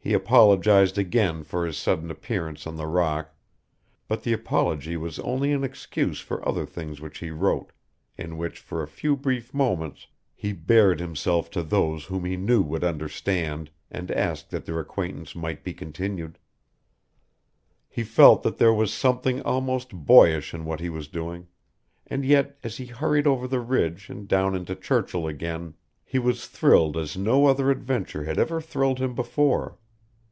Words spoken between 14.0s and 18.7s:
asked that their acquaintance might be continued. He felt that